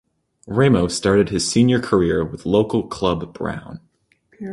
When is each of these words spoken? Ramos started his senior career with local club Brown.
Ramos 0.47 0.95
started 0.97 1.29
his 1.29 1.47
senior 1.47 1.79
career 1.79 2.25
with 2.25 2.43
local 2.47 2.87
club 2.87 3.35
Brown. 3.35 3.81